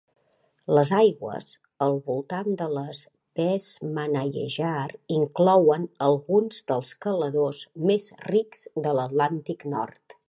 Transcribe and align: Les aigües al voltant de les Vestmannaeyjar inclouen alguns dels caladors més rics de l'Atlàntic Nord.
Les 0.75 0.91
aigües 0.99 1.51
al 1.87 1.97
voltant 2.07 2.55
de 2.61 2.67
les 2.77 3.01
Vestmannaeyjar 3.41 4.87
inclouen 5.19 5.85
alguns 6.07 6.61
dels 6.73 6.95
caladors 7.07 7.61
més 7.91 8.09
rics 8.33 8.67
de 8.89 8.97
l'Atlàntic 9.01 9.69
Nord. 9.77 10.19